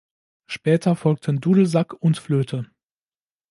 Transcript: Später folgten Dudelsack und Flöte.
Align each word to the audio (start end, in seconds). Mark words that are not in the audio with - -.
Später 0.47 0.95
folgten 0.95 1.41
Dudelsack 1.41 1.93
und 1.93 2.17
Flöte. 2.17 2.65